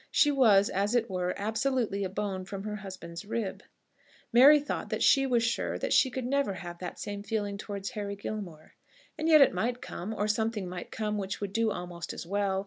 [0.09, 3.61] She was, as it were, absolutely a bone from her husband's rib.
[4.33, 7.91] Mary thought that she was sure that she could never have that same feeling towards
[7.91, 8.73] Henry Gilmore.
[9.19, 12.59] And yet it might come; or something might come which would do almost as well.